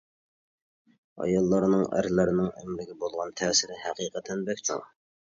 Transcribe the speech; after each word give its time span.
ئاياللارنىڭ 1.25 1.85
ئەرلەرنىڭ 1.99 2.49
ئۆمرىگە 2.57 2.99
بولغان 3.07 3.39
تەسىرى 3.45 3.81
ھەقىقەتەن 3.87 4.47
بەك 4.53 4.69
چوڭ. 4.69 4.87